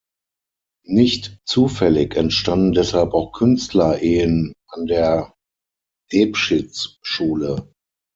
[0.87, 5.35] Nicht zufällig entstanden deshalb auch Künstler-Ehen an der
[6.11, 7.71] Debschitz-Schule.